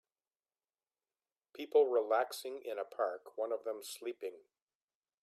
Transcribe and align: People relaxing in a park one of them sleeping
People 1.53 1.89
relaxing 1.91 2.63
in 2.65 2.79
a 2.79 2.83
park 2.83 3.37
one 3.37 3.51
of 3.51 3.65
them 3.65 3.83
sleeping 3.83 4.39